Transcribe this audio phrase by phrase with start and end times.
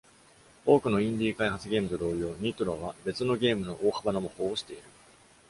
[0.65, 4.81] 多くのインディー開発ゲームと同様、「Nitro」は別のゲームの大幅な模倣をしている。